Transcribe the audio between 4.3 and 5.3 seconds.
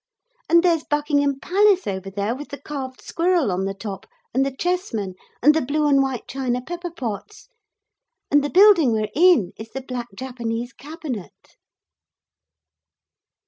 and the chessmen,